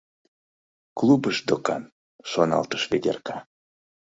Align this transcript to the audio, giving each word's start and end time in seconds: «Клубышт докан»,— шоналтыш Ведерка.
«Клубышт 0.97 1.43
докан»,— 1.47 1.83
шоналтыш 2.29 2.83
Ведерка. 2.91 3.37